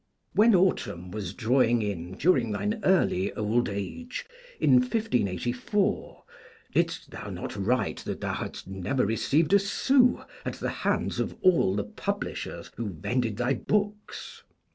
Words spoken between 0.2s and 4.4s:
When autumn was drawing in during thine early old age,